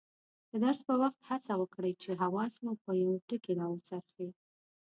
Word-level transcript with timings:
د 0.49 0.51
درس 0.63 0.79
په 0.87 0.93
وخت 1.01 1.19
هڅه 1.29 1.51
وکړئ 1.61 1.93
چې 2.01 2.09
حواس 2.21 2.53
مو 2.63 2.73
په 2.83 2.91
یوه 3.01 3.15
ټکي 3.27 3.53
راوڅرخي. 3.61 4.27